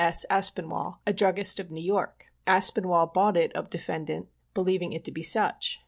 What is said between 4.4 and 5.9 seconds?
believing it to be such.